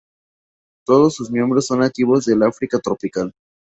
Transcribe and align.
Todos 0.83 1.13
sus 1.13 1.29
miembros 1.29 1.67
son 1.67 1.77
nativos 1.81 2.25
del 2.25 2.41
África 2.41 2.79
tropical. 2.79 3.35